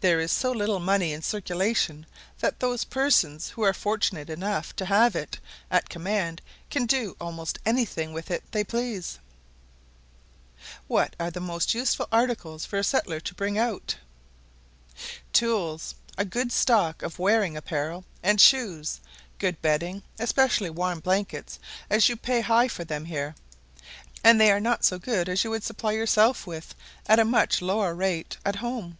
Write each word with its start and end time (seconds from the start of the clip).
There 0.00 0.20
is 0.20 0.30
so 0.30 0.52
little 0.52 0.80
money 0.80 1.14
in 1.14 1.22
circulation 1.22 2.04
that 2.40 2.60
those 2.60 2.84
persons 2.84 3.48
who 3.48 3.62
are 3.62 3.72
fortunate 3.72 4.28
enough 4.28 4.76
to 4.76 4.84
have 4.84 5.16
it 5.16 5.38
at 5.70 5.88
command 5.88 6.42
can 6.68 6.84
do 6.84 7.16
almost 7.18 7.58
any 7.64 7.86
thing 7.86 8.12
with 8.12 8.30
it 8.30 8.42
they 8.52 8.64
please. 8.64 9.18
"What 10.88 11.16
are 11.18 11.30
the 11.30 11.40
most 11.40 11.72
useful 11.72 12.06
articles 12.12 12.66
for 12.66 12.78
a 12.78 12.84
settler 12.84 13.18
to 13.20 13.34
bring 13.34 13.56
out?" 13.56 13.96
Tools, 15.32 15.94
a 16.18 16.26
good 16.26 16.52
stock 16.52 17.00
of 17.02 17.18
wearing 17.18 17.56
apparel, 17.56 18.04
and 18.22 18.38
shoes, 18.38 19.00
good 19.38 19.62
bedding, 19.62 20.02
especially 20.18 20.68
warm 20.68 21.00
blankets; 21.00 21.58
as 21.88 22.10
you 22.10 22.16
pay 22.18 22.42
high 22.42 22.68
for 22.68 22.84
them 22.84 23.06
here, 23.06 23.34
and 24.22 24.38
they 24.38 24.52
are 24.52 24.60
not 24.60 24.84
so 24.84 24.98
good 24.98 25.30
as 25.30 25.44
you 25.44 25.48
would 25.48 25.64
supply 25.64 25.92
yourself 25.92 26.46
with 26.46 26.74
at 27.06 27.18
a 27.18 27.24
much 27.24 27.62
lower 27.62 27.94
rate 27.94 28.36
at 28.44 28.56
home. 28.56 28.98